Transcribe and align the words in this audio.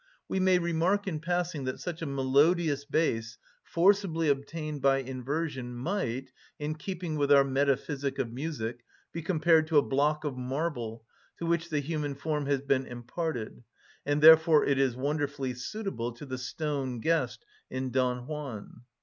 We 0.27 0.39
may 0.39 0.57
remark 0.57 1.07
in 1.07 1.19
passing 1.19 1.65
that 1.65 1.79
such 1.79 2.01
a 2.01 2.07
melodious 2.07 2.85
bass, 2.85 3.37
forcibly 3.63 4.29
obtained 4.29 4.81
by 4.81 4.97
inversion, 4.97 5.75
might, 5.75 6.31
in 6.57 6.73
keeping 6.73 7.17
with 7.17 7.31
our 7.31 7.43
metaphysic 7.43 8.17
of 8.17 8.33
music, 8.33 8.79
be 9.13 9.21
compared 9.21 9.67
to 9.67 9.77
a 9.77 9.83
block 9.83 10.23
of 10.23 10.35
marble 10.35 11.05
to 11.37 11.45
which 11.45 11.69
the 11.69 11.81
human 11.81 12.15
form 12.15 12.47
has 12.47 12.61
been 12.63 12.87
imparted: 12.87 13.63
and 14.03 14.23
therefore 14.23 14.65
it 14.65 14.79
is 14.79 14.95
wonderfully 14.95 15.53
suitable 15.53 16.11
to 16.13 16.25
the 16.25 16.39
stone 16.39 16.99
guest 16.99 17.45
in 17.69 17.91
"Don 17.91 18.25
Juan." 18.25 18.81